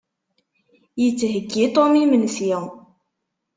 [1.01, 2.47] Yettheyyi Tom imensi.